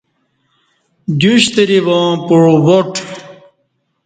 [1.19, 2.91] دیو شتری واں پعو واٹ